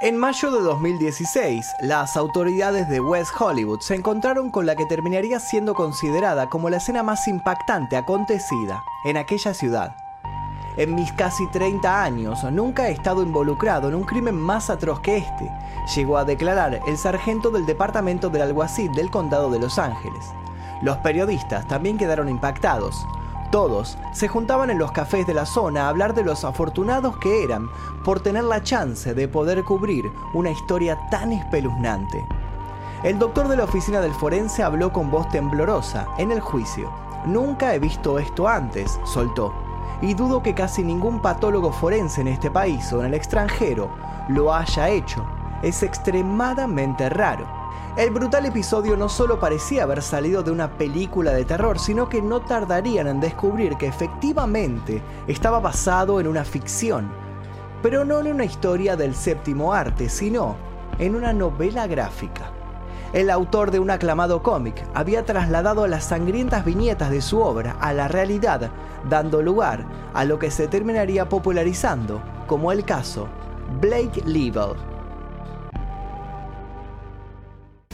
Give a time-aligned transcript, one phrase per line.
[0.00, 5.40] En mayo de 2016, las autoridades de West Hollywood se encontraron con la que terminaría
[5.40, 9.96] siendo considerada como la escena más impactante acontecida en aquella ciudad.
[10.76, 15.16] En mis casi 30 años nunca he estado involucrado en un crimen más atroz que
[15.16, 15.50] este,
[15.96, 20.26] llegó a declarar el sargento del departamento del alguacil del condado de Los Ángeles.
[20.80, 23.04] Los periodistas también quedaron impactados,
[23.50, 27.42] todos se juntaban en los cafés de la zona a hablar de los afortunados que
[27.42, 27.68] eran
[28.04, 30.04] por tener la chance de poder cubrir
[30.34, 32.26] una historia tan espeluznante.
[33.02, 36.90] El doctor de la oficina del forense habló con voz temblorosa en el juicio.
[37.26, 39.52] Nunca he visto esto antes, soltó,
[40.02, 43.90] y dudo que casi ningún patólogo forense en este país o en el extranjero
[44.28, 45.24] lo haya hecho.
[45.62, 47.57] Es extremadamente raro.
[47.96, 52.22] El brutal episodio no solo parecía haber salido de una película de terror, sino que
[52.22, 57.10] no tardarían en descubrir que efectivamente estaba basado en una ficción,
[57.82, 60.56] pero no en una historia del séptimo arte, sino
[60.98, 62.52] en una novela gráfica.
[63.12, 67.92] El autor de un aclamado cómic había trasladado las sangrientas viñetas de su obra a
[67.92, 68.70] la realidad,
[69.08, 73.28] dando lugar a lo que se terminaría popularizando como el caso
[73.80, 74.87] Blake Level.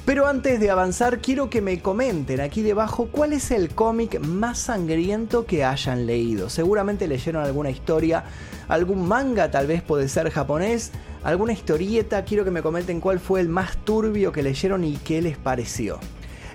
[0.04, 4.58] Pero antes de avanzar, quiero que me comenten aquí debajo cuál es el cómic más
[4.58, 6.50] sangriento que hayan leído.
[6.50, 8.24] Seguramente leyeron alguna historia,
[8.68, 12.22] algún manga, tal vez puede ser japonés, alguna historieta.
[12.26, 15.98] Quiero que me comenten cuál fue el más turbio que leyeron y qué les pareció.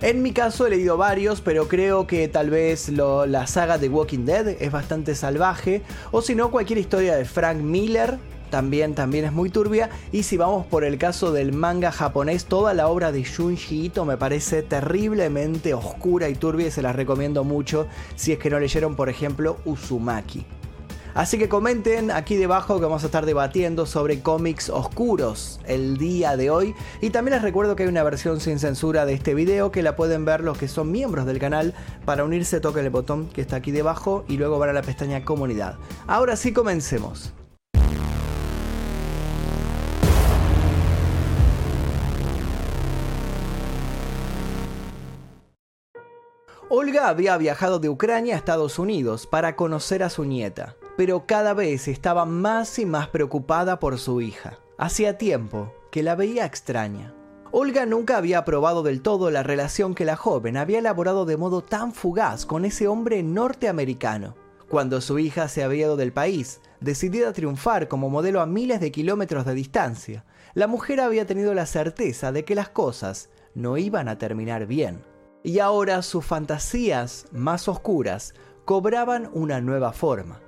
[0.01, 4.25] En mi caso he leído varios, pero creo que tal vez la saga de Walking
[4.25, 8.19] Dead es bastante salvaje, o si no, cualquier historia de Frank Miller
[8.49, 9.89] también, también es muy turbia.
[10.11, 14.05] Y si vamos por el caso del manga japonés, toda la obra de Junji Ito
[14.05, 18.59] me parece terriblemente oscura y turbia y se las recomiendo mucho si es que no
[18.59, 20.45] leyeron, por ejemplo, Uzumaki.
[21.15, 26.37] Así que comenten aquí debajo que vamos a estar debatiendo sobre cómics oscuros el día
[26.37, 26.75] de hoy.
[27.01, 29.95] Y también les recuerdo que hay una versión sin censura de este video que la
[29.95, 31.73] pueden ver los que son miembros del canal.
[32.05, 35.25] Para unirse toquen el botón que está aquí debajo y luego van a la pestaña
[35.25, 35.75] comunidad.
[36.07, 37.33] Ahora sí comencemos.
[46.71, 51.55] Olga había viajado de Ucrania a Estados Unidos para conocer a su nieta, pero cada
[51.55, 54.59] vez estaba más y más preocupada por su hija.
[54.77, 57.11] Hacía tiempo que la veía extraña.
[57.49, 61.63] Olga nunca había aprobado del todo la relación que la joven había elaborado de modo
[61.63, 64.35] tan fugaz con ese hombre norteamericano.
[64.69, 68.79] Cuando su hija se había ido del país, decidida a triunfar como modelo a miles
[68.79, 73.79] de kilómetros de distancia, la mujer había tenido la certeza de que las cosas no
[73.79, 75.08] iban a terminar bien
[75.43, 78.33] y ahora sus fantasías más oscuras
[78.65, 80.41] cobraban una nueva forma.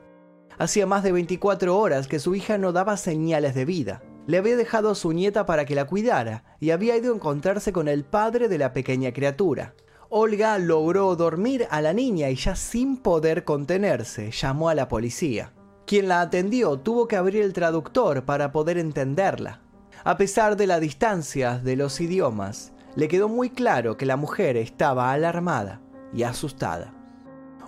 [0.57, 4.03] Hacía más de 24 horas que su hija no daba señales de vida.
[4.27, 7.73] Le había dejado a su nieta para que la cuidara y había ido a encontrarse
[7.73, 9.73] con el padre de la pequeña criatura.
[10.09, 15.53] Olga logró dormir a la niña y ya sin poder contenerse llamó a la policía.
[15.87, 19.61] Quien la atendió tuvo que abrir el traductor para poder entenderla.
[20.03, 24.57] A pesar de la distancia de los idiomas, le quedó muy claro que la mujer
[24.57, 25.81] estaba alarmada
[26.13, 26.93] y asustada.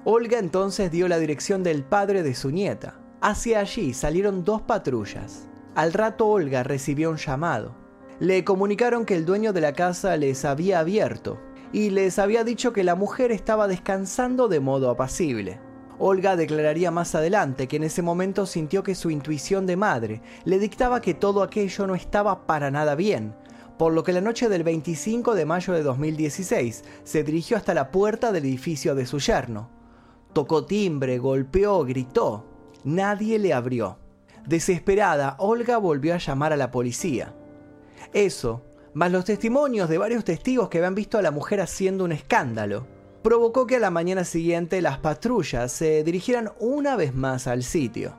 [0.06, 3.00] Olga entonces dio la dirección del padre de su nieta.
[3.22, 5.48] Hacia allí salieron dos patrullas.
[5.76, 7.76] Al rato Olga recibió un llamado.
[8.20, 11.40] Le comunicaron que el dueño de la casa les había abierto
[11.72, 15.60] y les había dicho que la mujer estaba descansando de modo apacible.
[16.00, 20.60] Olga declararía más adelante que en ese momento sintió que su intuición de madre le
[20.60, 23.36] dictaba que todo aquello no estaba para nada bien,
[23.78, 27.92] por lo que la noche del 25 de mayo de 2016 se dirigió hasta la
[27.92, 29.70] puerta del edificio de su yerno.
[30.34, 32.46] Tocó timbre, golpeó, gritó.
[32.84, 33.98] Nadie le abrió.
[34.46, 37.34] Desesperada, Olga volvió a llamar a la policía.
[38.14, 38.62] Eso,
[38.94, 42.86] más los testimonios de varios testigos que habían visto a la mujer haciendo un escándalo,
[43.24, 48.16] provocó que a la mañana siguiente las patrullas se dirigieran una vez más al sitio.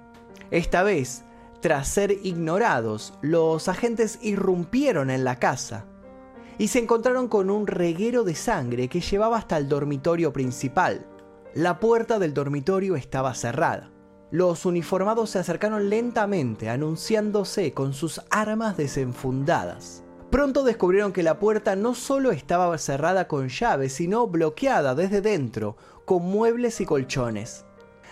[0.51, 1.25] Esta vez,
[1.65, 5.87] tras ser ignorados, los agentes irrumpieron en la casa
[6.59, 11.07] y se encontraron con un reguero de sangre que llevaba hasta el dormitorio principal.
[11.55, 13.91] La puerta del dormitorio estaba cerrada.
[14.31, 20.05] Los uniformados se acercaron lentamente, anunciándose con sus armas desenfundadas.
[20.31, 25.79] Pronto descubrieron que la puerta no solo estaba cerrada con llave, sino bloqueada desde dentro,
[26.05, 27.65] con muebles y colchones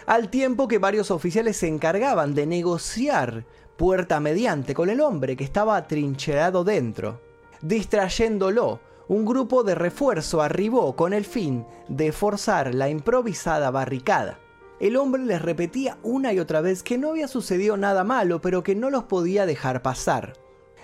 [0.06, 3.44] al tiempo que varios oficiales se encargaban de negociar
[3.76, 7.20] puerta mediante con el hombre que estaba atrincherado dentro.
[7.62, 14.38] Distrayéndolo, un grupo de refuerzo arribó con el fin de forzar la improvisada barricada.
[14.80, 18.62] El hombre les repetía una y otra vez que no había sucedido nada malo, pero
[18.62, 20.32] que no los podía dejar pasar.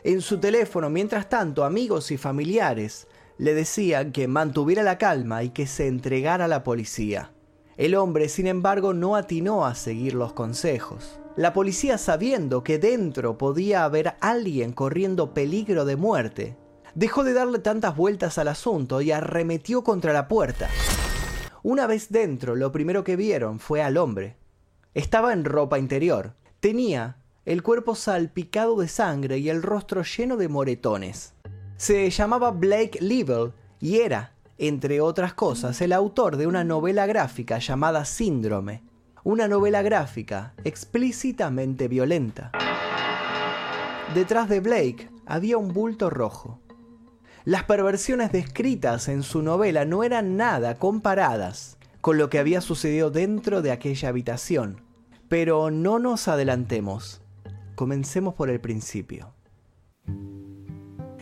[0.04, 5.50] En su teléfono, mientras tanto, amigos y familiares le decían que mantuviera la calma y
[5.50, 7.32] que se entregara a la policía.
[7.78, 11.20] El hombre, sin embargo, no atinó a seguir los consejos.
[11.36, 16.56] La policía, sabiendo que dentro podía haber alguien corriendo peligro de muerte,
[16.96, 20.68] dejó de darle tantas vueltas al asunto y arremetió contra la puerta.
[21.62, 24.34] Una vez dentro, lo primero que vieron fue al hombre.
[24.94, 26.34] Estaba en ropa interior.
[26.58, 31.32] Tenía el cuerpo salpicado de sangre y el rostro lleno de moretones.
[31.76, 37.58] Se llamaba Blake Level y era, entre otras cosas, el autor de una novela gráfica
[37.58, 38.82] llamada Síndrome,
[39.22, 42.50] una novela gráfica explícitamente violenta.
[44.14, 46.60] Detrás de Blake había un bulto rojo.
[47.44, 53.10] Las perversiones descritas en su novela no eran nada comparadas con lo que había sucedido
[53.10, 54.82] dentro de aquella habitación.
[55.28, 57.20] Pero no nos adelantemos.
[57.74, 59.34] Comencemos por el principio.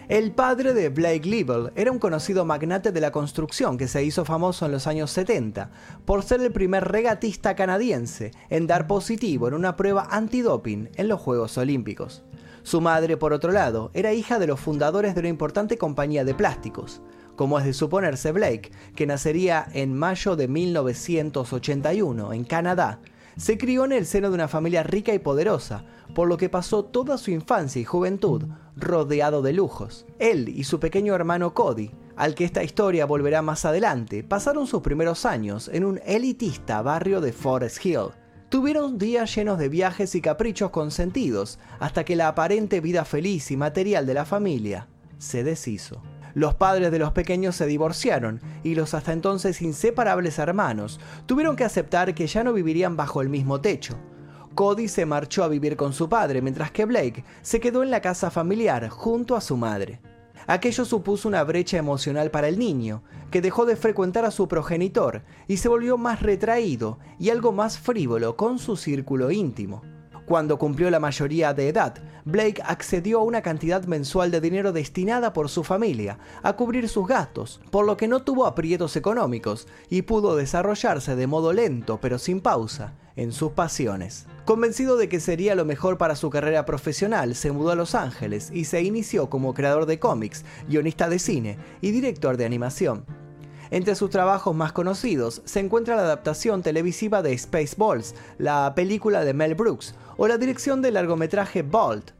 [0.08, 4.24] El padre de Blake Level era un conocido magnate de la construcción que se hizo
[4.24, 5.72] famoso en los años 70
[6.04, 11.20] por ser el primer regatista canadiense en dar positivo en una prueba antidoping en los
[11.20, 12.22] Juegos Olímpicos.
[12.62, 16.34] Su madre, por otro lado, era hija de los fundadores de una importante compañía de
[16.34, 17.02] plásticos,
[17.34, 23.00] como es de suponerse Blake, que nacería en mayo de 1981 en Canadá,
[23.36, 26.84] se crió en el seno de una familia rica y poderosa, por lo que pasó
[26.84, 28.44] toda su infancia y juventud
[28.76, 30.06] rodeado de lujos.
[30.18, 34.82] Él y su pequeño hermano Cody, al que esta historia volverá más adelante, pasaron sus
[34.82, 38.10] primeros años en un elitista barrio de Forest Hill.
[38.48, 43.56] Tuvieron días llenos de viajes y caprichos consentidos, hasta que la aparente vida feliz y
[43.56, 44.88] material de la familia
[45.18, 46.02] se deshizo.
[46.34, 51.64] Los padres de los pequeños se divorciaron y los hasta entonces inseparables hermanos tuvieron que
[51.64, 53.96] aceptar que ya no vivirían bajo el mismo techo.
[54.56, 58.00] Cody se marchó a vivir con su padre, mientras que Blake se quedó en la
[58.00, 60.00] casa familiar junto a su madre.
[60.46, 65.22] Aquello supuso una brecha emocional para el niño, que dejó de frecuentar a su progenitor
[65.46, 69.82] y se volvió más retraído y algo más frívolo con su círculo íntimo.
[70.24, 71.94] Cuando cumplió la mayoría de edad,
[72.24, 77.06] Blake accedió a una cantidad mensual de dinero destinada por su familia a cubrir sus
[77.06, 82.18] gastos, por lo que no tuvo aprietos económicos y pudo desarrollarse de modo lento pero
[82.18, 84.26] sin pausa en sus pasiones.
[84.44, 88.50] Convencido de que sería lo mejor para su carrera profesional, se mudó a Los Ángeles
[88.52, 93.04] y se inició como creador de cómics, guionista de cine y director de animación.
[93.70, 99.34] Entre sus trabajos más conocidos se encuentra la adaptación televisiva de Spaceballs, la película de
[99.34, 102.12] Mel Brooks, o la dirección del largometraje Bolt.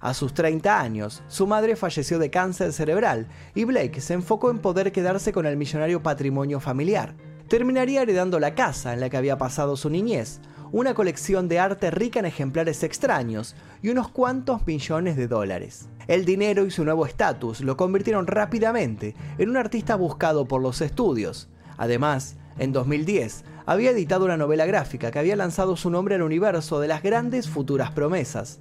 [0.00, 4.58] A sus 30 años, su madre falleció de cáncer cerebral y Blake se enfocó en
[4.58, 7.14] poder quedarse con el millonario patrimonio familiar.
[7.48, 10.40] Terminaría heredando la casa en la que había pasado su niñez,
[10.72, 15.88] una colección de arte rica en ejemplares extraños y unos cuantos millones de dólares.
[16.08, 20.80] El dinero y su nuevo estatus lo convirtieron rápidamente en un artista buscado por los
[20.80, 21.48] estudios.
[21.76, 26.80] Además, en 2010, había editado una novela gráfica que había lanzado su nombre al universo
[26.80, 28.58] de las grandes futuras promesas.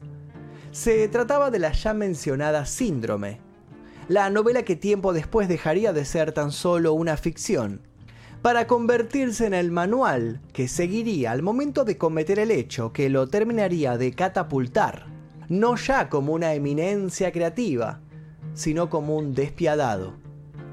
[0.71, 3.39] Se trataba de la ya mencionada Síndrome,
[4.07, 7.81] la novela que tiempo después dejaría de ser tan solo una ficción,
[8.43, 13.27] para convertirse en el manual que seguiría al momento de cometer el hecho que lo
[13.27, 15.07] terminaría de catapultar
[15.47, 18.01] no ya como una eminencia creativa,
[18.53, 20.15] sino como un despiadado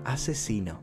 [0.04, 0.82] asesino.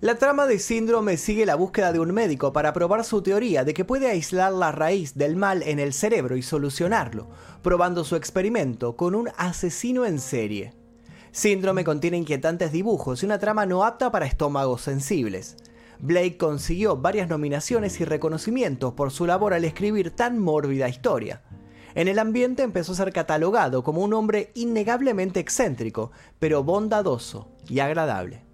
[0.00, 3.72] La trama de síndrome sigue la búsqueda de un médico para probar su teoría de
[3.72, 7.28] que puede aislar la raíz del mal en el cerebro y solucionarlo,
[7.62, 10.72] probando su experimento con un asesino en serie.
[11.30, 15.56] Síndrome contiene inquietantes dibujos y una trama no apta para estómagos sensibles.
[16.02, 21.42] Blake consiguió varias nominaciones y reconocimientos por su labor al escribir tan mórbida historia.
[21.94, 27.80] En el ambiente empezó a ser catalogado como un hombre innegablemente excéntrico, pero bondadoso y
[27.80, 28.44] agradable.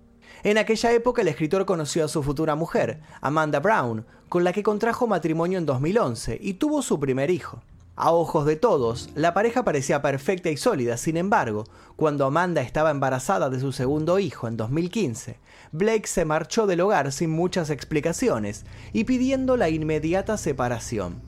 [0.43, 4.63] En aquella época el escritor conoció a su futura mujer, Amanda Brown, con la que
[4.63, 7.63] contrajo matrimonio en 2011 y tuvo su primer hijo.
[7.99, 11.65] A ojos de todos, la pareja parecía perfecta y sólida, sin embargo,
[11.97, 15.39] cuando Amanda estaba embarazada de su segundo hijo en 2015,
[15.73, 21.23] Blake se marchó del hogar sin muchas explicaciones y pidiendo la inmediata separación.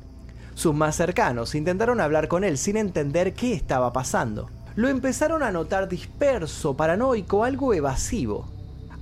[0.52, 4.50] Sus más cercanos intentaron hablar con él sin entender qué estaba pasando.
[4.76, 8.46] Lo empezaron a notar disperso, paranoico, algo evasivo.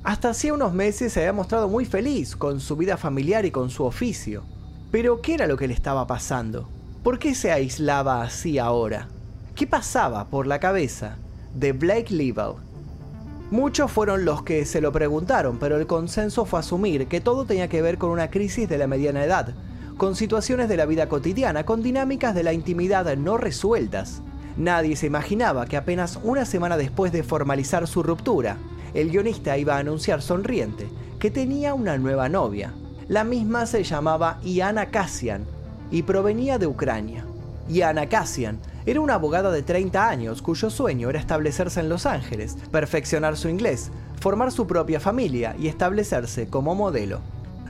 [0.05, 3.71] Hasta hacía unos meses se había mostrado muy feliz con su vida familiar y con
[3.71, 4.45] su oficio.
[4.93, 6.76] Pero ¿qué era lo que le estaba pasando?
[7.07, 9.07] ¿Por qué se aislaba así ahora?
[9.55, 11.19] ¿Qué pasaba por la cabeza
[11.55, 12.55] de Blake Level?
[13.53, 17.69] Muchos fueron los que se lo preguntaron, pero el consenso fue asumir que todo tenía
[17.69, 19.55] que ver con una crisis de la mediana edad,
[19.97, 24.21] con situaciones de la vida cotidiana, con dinámicas de la intimidad no resueltas.
[24.57, 28.57] Nadie se imaginaba que apenas una semana después de formalizar su ruptura,
[28.95, 30.89] el guionista iba a anunciar sonriente
[31.21, 32.75] que tenía una nueva novia.
[33.07, 35.55] La misma se llamaba Iana Cassian
[35.91, 37.25] y provenía de Ucrania.
[37.69, 42.57] Iana Cassian era una abogada de 30 años cuyo sueño era establecerse en Los Ángeles,
[42.71, 43.91] perfeccionar su inglés,
[44.21, 47.21] formar su propia familia y establecerse como modelo.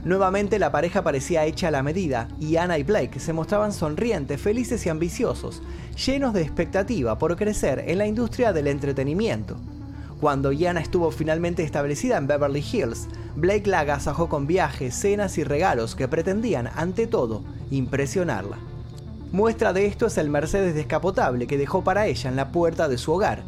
[0.03, 4.39] Nuevamente la pareja parecía hecha a la medida y Anna y Blake se mostraban sonrientes,
[4.39, 5.63] felices y ambiciosos,
[6.05, 9.57] llenos de expectativa por crecer en la industria del entretenimiento.
[10.19, 15.43] Cuando Yana estuvo finalmente establecida en Beverly Hills, Blake la agasajó con viajes, cenas y
[15.43, 18.57] regalos que pretendían, ante todo, impresionarla.
[19.31, 22.97] Muestra de esto es el Mercedes descapotable que dejó para ella en la puerta de
[22.97, 23.43] su hogar.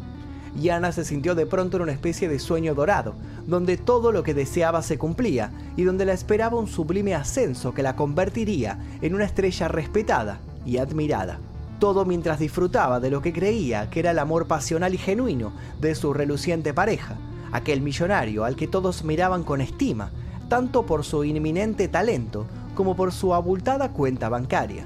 [0.60, 3.14] Yana se sintió de pronto en una especie de sueño dorado,
[3.48, 7.82] donde todo lo que deseaba se cumplía y donde la esperaba un sublime ascenso que
[7.82, 11.40] la convertiría en una estrella respetada y admirada
[11.80, 15.96] todo mientras disfrutaba de lo que creía que era el amor pasional y genuino de
[15.96, 17.16] su reluciente pareja,
[17.50, 20.12] aquel millonario al que todos miraban con estima,
[20.48, 22.46] tanto por su inminente talento
[22.76, 24.84] como por su abultada cuenta bancaria.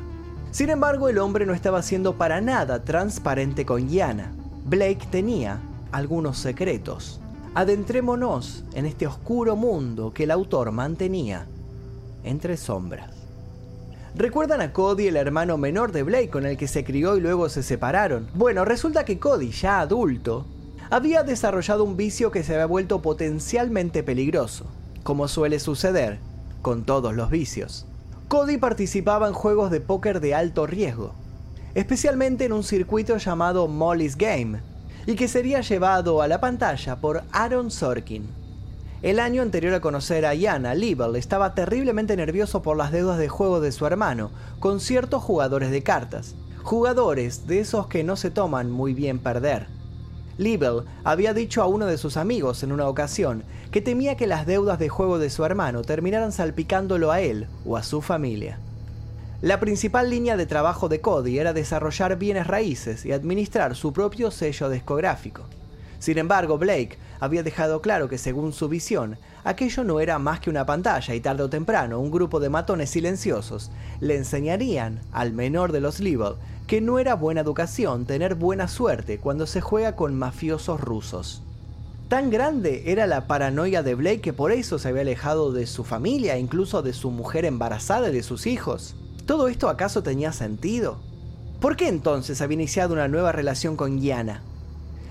[0.50, 4.32] Sin embargo, el hombre no estaba siendo para nada transparente con Yana.
[4.64, 5.58] Blake tenía
[5.92, 7.20] algunos secretos.
[7.54, 11.46] Adentrémonos en este oscuro mundo que el autor mantenía
[12.22, 13.13] entre sombras.
[14.16, 17.48] ¿Recuerdan a Cody, el hermano menor de Blake con el que se crió y luego
[17.48, 18.28] se separaron?
[18.34, 20.46] Bueno, resulta que Cody, ya adulto,
[20.88, 24.66] había desarrollado un vicio que se había vuelto potencialmente peligroso,
[25.02, 26.20] como suele suceder
[26.62, 27.86] con todos los vicios.
[28.28, 31.12] Cody participaba en juegos de póker de alto riesgo,
[31.74, 34.60] especialmente en un circuito llamado Molly's Game,
[35.06, 38.43] y que sería llevado a la pantalla por Aaron Sorkin.
[39.04, 43.28] El año anterior a conocer a Yana, Liebel estaba terriblemente nervioso por las deudas de
[43.28, 44.30] juego de su hermano,
[44.60, 46.34] con ciertos jugadores de cartas.
[46.62, 49.66] Jugadores de esos que no se toman muy bien perder.
[50.38, 54.46] Liebel había dicho a uno de sus amigos en una ocasión que temía que las
[54.46, 58.58] deudas de juego de su hermano terminaran salpicándolo a él o a su familia.
[59.42, 64.30] La principal línea de trabajo de Cody era desarrollar bienes raíces y administrar su propio
[64.30, 65.42] sello discográfico.
[66.04, 70.50] Sin embargo, Blake había dejado claro que según su visión, aquello no era más que
[70.50, 73.70] una pantalla y tarde o temprano un grupo de matones silenciosos
[74.00, 76.34] le enseñarían al menor de los Level
[76.66, 81.42] que no era buena educación tener buena suerte cuando se juega con mafiosos rusos.
[82.08, 85.84] Tan grande era la paranoia de Blake que por eso se había alejado de su
[85.84, 88.94] familia, incluso de su mujer embarazada y de sus hijos.
[89.24, 90.98] ¿Todo esto acaso tenía sentido?
[91.62, 94.42] ¿Por qué entonces había iniciado una nueva relación con Gianna?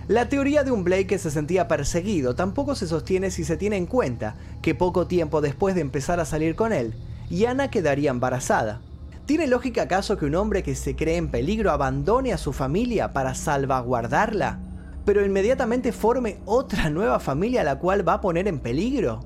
[0.10, 3.78] La teoría de un Blake que se sentía perseguido tampoco se sostiene si se tiene
[3.78, 6.94] en cuenta que poco tiempo después de empezar a salir con él,
[7.30, 8.82] Yana quedaría embarazada.
[9.26, 13.14] ¿Tiene lógica acaso que un hombre que se cree en peligro abandone a su familia
[13.14, 14.60] para salvaguardarla,
[15.06, 19.22] pero inmediatamente forme otra nueva familia a la cual va a poner en peligro?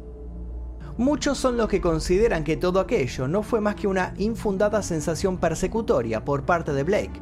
[0.95, 5.37] Muchos son los que consideran que todo aquello no fue más que una infundada sensación
[5.37, 7.19] persecutoria por parte de Blake,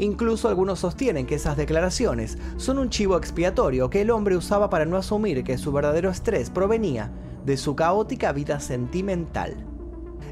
[0.00, 4.86] Incluso algunos sostienen que esas declaraciones son un chivo expiatorio que el hombre usaba para
[4.86, 7.12] no asumir que su verdadero estrés provenía
[7.44, 9.62] de su caótica vida sentimental.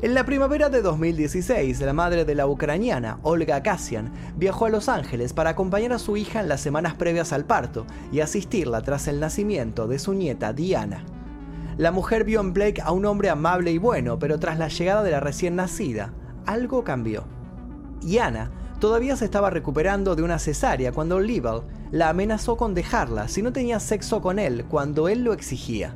[0.01, 4.89] En la primavera de 2016, la madre de la ucraniana, Olga Kasian, viajó a Los
[4.89, 9.07] Ángeles para acompañar a su hija en las semanas previas al parto y asistirla tras
[9.07, 11.05] el nacimiento de su nieta Diana.
[11.77, 15.03] La mujer vio en Blake a un hombre amable y bueno, pero tras la llegada
[15.03, 16.15] de la recién nacida,
[16.47, 17.25] algo cambió.
[18.01, 23.43] Diana todavía se estaba recuperando de una cesárea cuando Liebel la amenazó con dejarla si
[23.43, 25.95] no tenía sexo con él cuando él lo exigía.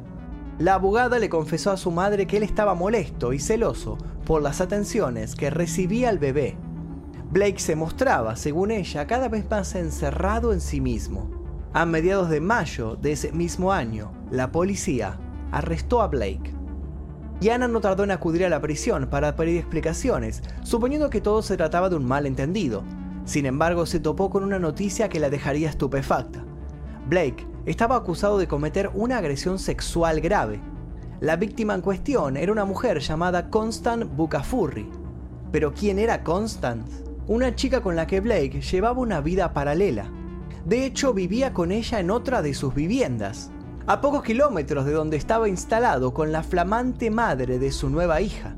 [0.59, 4.61] La abogada le confesó a su madre que él estaba molesto y celoso por las
[4.61, 6.57] atenciones que recibía el bebé.
[7.31, 11.31] Blake se mostraba, según ella, cada vez más encerrado en sí mismo.
[11.73, 15.19] A mediados de mayo de ese mismo año, la policía
[15.51, 16.53] arrestó a Blake
[17.43, 21.43] y Ana no tardó en acudir a la prisión para pedir explicaciones, suponiendo que todo
[21.43, 22.85] se trataba de un malentendido.
[23.25, 26.45] Sin embargo, se topó con una noticia que la dejaría estupefacta.
[27.09, 30.61] Blake estaba acusado de cometer una agresión sexual grave.
[31.19, 34.89] La víctima en cuestión era una mujer llamada Constant Bukafurri.
[35.51, 36.87] Pero ¿quién era Constant?
[37.27, 40.09] Una chica con la que Blake llevaba una vida paralela.
[40.65, 43.51] De hecho, vivía con ella en otra de sus viviendas
[43.87, 48.55] a pocos kilómetros de donde estaba instalado con la flamante madre de su nueva hija.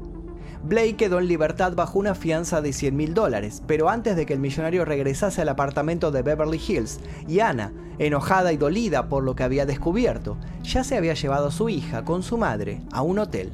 [0.62, 4.32] Blake quedó en libertad bajo una fianza de 100 mil dólares, pero antes de que
[4.32, 9.34] el millonario regresase al apartamento de Beverly Hills, y Anna, enojada y dolida por lo
[9.34, 13.18] que había descubierto, ya se había llevado a su hija con su madre a un
[13.18, 13.52] hotel.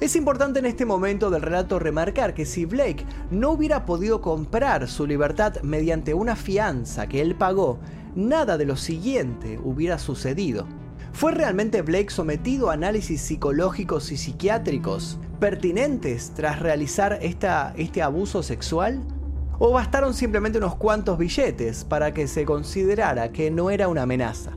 [0.00, 4.88] Es importante en este momento del relato remarcar que si Blake no hubiera podido comprar
[4.88, 7.78] su libertad mediante una fianza que él pagó,
[8.16, 10.66] nada de lo siguiente hubiera sucedido.
[11.14, 19.00] ¿Fue realmente Blake sometido a análisis psicológicos y psiquiátricos pertinentes tras realizar este abuso sexual?
[19.60, 24.56] ¿O bastaron simplemente unos cuantos billetes para que se considerara que no era una amenaza?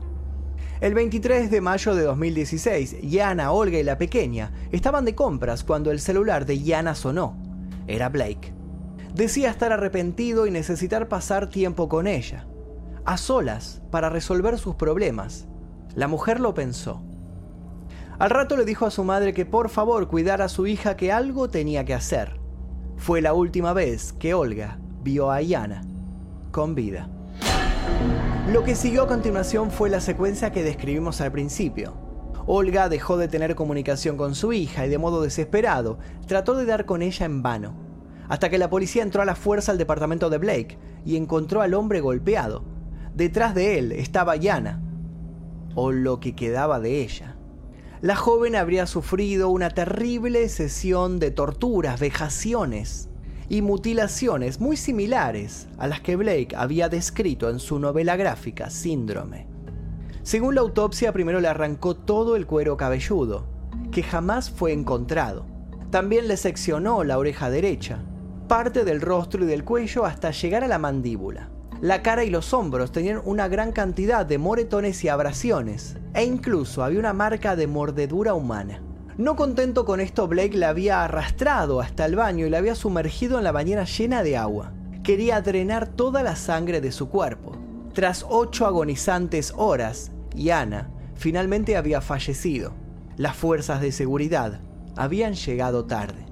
[0.80, 5.92] El 23 de mayo de 2016, Yana, Olga y la pequeña estaban de compras cuando
[5.92, 7.36] el celular de Yana sonó.
[7.86, 8.52] Era Blake.
[9.14, 12.48] Decía estar arrepentido y necesitar pasar tiempo con ella,
[13.04, 15.46] a solas, para resolver sus problemas.
[15.98, 17.02] La mujer lo pensó.
[18.20, 21.10] Al rato le dijo a su madre que por favor cuidara a su hija que
[21.10, 22.38] algo tenía que hacer.
[22.96, 25.82] Fue la última vez que Olga vio a Yana
[26.52, 27.10] con vida.
[28.52, 31.94] Lo que siguió a continuación fue la secuencia que describimos al principio.
[32.46, 36.86] Olga dejó de tener comunicación con su hija y de modo desesperado trató de dar
[36.86, 37.74] con ella en vano,
[38.28, 41.74] hasta que la policía entró a la fuerza al departamento de Blake y encontró al
[41.74, 42.62] hombre golpeado.
[43.16, 44.80] Detrás de él estaba Yana,
[45.80, 47.36] o lo que quedaba de ella.
[48.00, 53.08] La joven habría sufrido una terrible sesión de torturas, vejaciones,
[53.48, 59.46] y mutilaciones muy similares a las que Blake había descrito en su novela gráfica Síndrome.
[60.24, 63.46] Según la autopsia, primero le arrancó todo el cuero cabelludo,
[63.92, 65.46] que jamás fue encontrado.
[65.90, 68.02] También le seccionó la oreja derecha,
[68.48, 71.50] parte del rostro y del cuello hasta llegar a la mandíbula.
[71.80, 76.82] La cara y los hombros tenían una gran cantidad de moretones y abrasiones, e incluso
[76.82, 78.82] había una marca de mordedura humana.
[79.16, 83.38] No contento con esto, Blake la había arrastrado hasta el baño y la había sumergido
[83.38, 84.72] en la bañera llena de agua.
[85.04, 87.52] Quería drenar toda la sangre de su cuerpo.
[87.94, 92.74] Tras ocho agonizantes horas, Yana finalmente había fallecido.
[93.16, 94.60] Las fuerzas de seguridad
[94.96, 96.27] habían llegado tarde.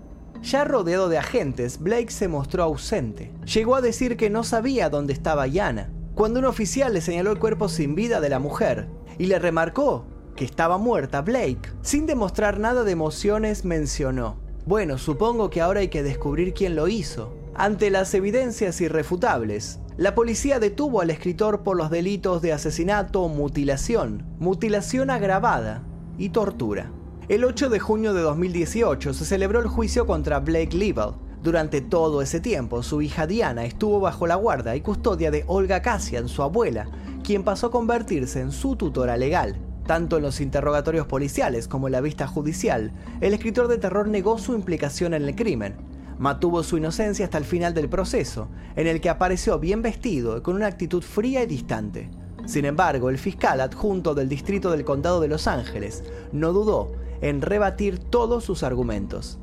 [0.47, 3.33] Ya rodeado de agentes, Blake se mostró ausente.
[3.53, 7.41] Llegó a decir que no sabía dónde estaba Yana, cuando un oficial le señaló el
[7.41, 8.87] cuerpo sin vida de la mujer
[9.19, 15.51] y le remarcó que estaba muerta, Blake, sin demostrar nada de emociones, mencionó, bueno, supongo
[15.51, 17.37] que ahora hay que descubrir quién lo hizo.
[17.57, 24.25] Ante las evidencias irrefutables, la policía detuvo al escritor por los delitos de asesinato, mutilación,
[24.39, 25.83] mutilación agravada
[26.19, 26.93] y tortura.
[27.29, 31.15] El 8 de junio de 2018 se celebró el juicio contra Blake Leibel.
[31.43, 35.83] Durante todo ese tiempo, su hija Diana estuvo bajo la guarda y custodia de Olga
[35.83, 36.87] Cassian, su abuela,
[37.25, 39.57] quien pasó a convertirse en su tutora legal.
[39.89, 44.39] Tanto en los interrogatorios policiales como en la vista judicial, el escritor de terror negó
[44.39, 45.75] su implicación en el crimen.
[46.21, 50.43] Mantuvo su inocencia hasta el final del proceso, en el que apareció bien vestido y
[50.43, 52.09] con una actitud fría y distante.
[52.45, 57.43] Sin embargo, el fiscal adjunto del distrito del condado de Los Ángeles no dudó en
[57.43, 59.39] rebatir todos sus argumentos.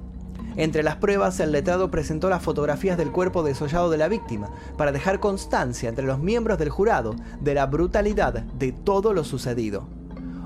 [0.55, 4.91] Entre las pruebas, el letrado presentó las fotografías del cuerpo desollado de la víctima para
[4.91, 9.87] dejar constancia entre los miembros del jurado de la brutalidad de todo lo sucedido.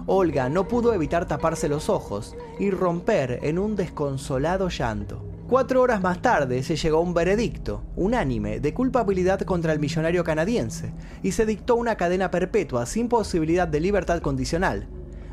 [0.06, 5.22] Olga no pudo evitar taparse los ojos y romper en un desconsolado llanto.
[5.50, 10.24] Cuatro horas más tarde se llegó a un veredicto, unánime, de culpabilidad contra el millonario
[10.24, 14.88] canadiense, y se dictó una cadena perpetua sin posibilidad de libertad condicional.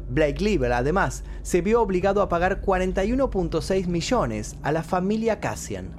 [0.08, 5.90] Blake Lieber, además, se vio obligado a pagar 41.6 millones a la familia Cassian.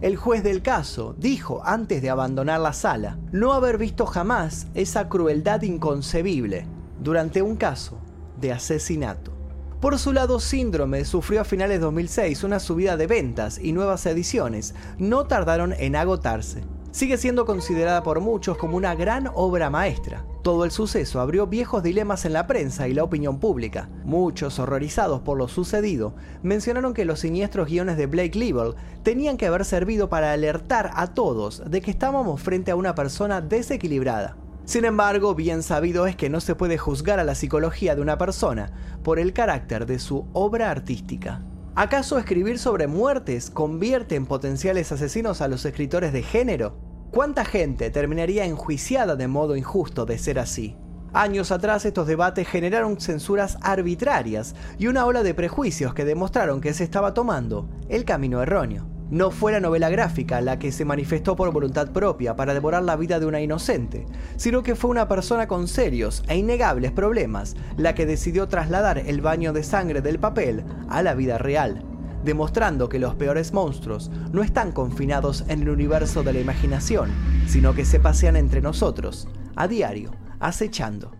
[0.00, 5.08] El juez del caso dijo antes de abandonar la sala no haber visto jamás esa
[5.08, 6.66] crueldad inconcebible
[7.00, 7.98] durante un caso
[8.40, 9.32] de asesinato.
[9.80, 14.06] Por su lado, Síndrome sufrió a finales de 2006 una subida de ventas y nuevas
[14.06, 16.62] ediciones no tardaron en agotarse.
[16.92, 20.24] Sigue siendo considerada por muchos como una gran obra maestra.
[20.42, 23.88] Todo el suceso abrió viejos dilemas en la prensa y la opinión pública.
[24.04, 28.74] Muchos, horrorizados por lo sucedido, mencionaron que los siniestros guiones de Blake Leibel
[29.04, 33.40] tenían que haber servido para alertar a todos de que estábamos frente a una persona
[33.40, 34.36] desequilibrada.
[34.64, 38.18] Sin embargo, bien sabido es que no se puede juzgar a la psicología de una
[38.18, 38.72] persona
[39.04, 41.42] por el carácter de su obra artística.
[41.76, 46.76] ¿Acaso escribir sobre muertes convierte en potenciales asesinos a los escritores de género?
[47.12, 50.78] ¿Cuánta gente terminaría enjuiciada de modo injusto de ser así?
[51.12, 56.72] Años atrás estos debates generaron censuras arbitrarias y una ola de prejuicios que demostraron que
[56.72, 58.88] se estaba tomando el camino erróneo.
[59.10, 62.96] No fue la novela gráfica la que se manifestó por voluntad propia para devorar la
[62.96, 67.94] vida de una inocente, sino que fue una persona con serios e innegables problemas la
[67.94, 71.84] que decidió trasladar el baño de sangre del papel a la vida real,
[72.24, 77.10] demostrando que los peores monstruos no están confinados en el universo de la imaginación,
[77.46, 81.12] sino que se pasean entre nosotros, a diario, acechando,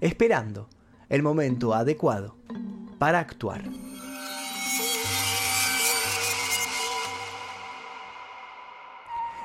[0.00, 0.68] esperando
[1.08, 2.36] el momento adecuado
[2.98, 3.62] para actuar.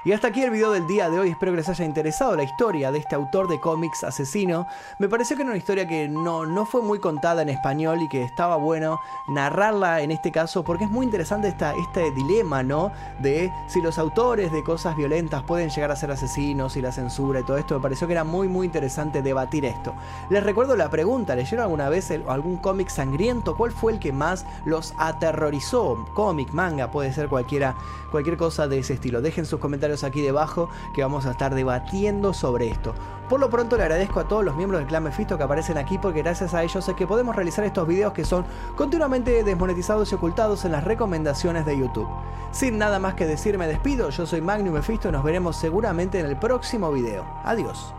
[0.06, 2.44] Y hasta aquí el video del día de hoy, espero que les haya interesado la
[2.44, 4.68] historia de este autor de cómics asesino.
[5.00, 8.10] Me pareció que era una historia que no, no fue muy contada en español y
[8.10, 12.92] que estaba bueno narrarla en este caso porque es muy interesante esta, este dilema, ¿no?
[13.22, 17.40] De si los autores de cosas violentas pueden llegar a ser asesinos y la censura
[17.40, 17.76] y todo esto.
[17.76, 19.96] Me pareció que era muy muy interesante debatir esto.
[20.30, 23.56] Les recuerdo la pregunta, ¿leyeron alguna vez algún cómic sangriento?
[23.56, 26.06] ¿Cuál fue el que más los aterrorizó?
[26.14, 27.78] Cómic, manga, puede ser cualquiera,
[28.12, 29.22] cualquier cosa de ese estilo.
[29.22, 29.62] Dejen sus
[30.02, 32.96] aquí debajo que vamos a estar debatiendo sobre esto.
[33.30, 35.98] Por lo pronto le agradezco a todos los miembros del clan Mephisto que aparecen aquí
[35.98, 40.16] porque gracias a ellos es que podemos realizar estos videos que son continuamente desmonetizados y
[40.16, 42.08] ocultados en las recomendaciones de YouTube.
[42.52, 46.20] Sin nada más que decir me despido, yo soy Magnum Mephisto y nos veremos seguramente
[46.20, 47.26] en el próximo video.
[47.44, 47.94] Adiós.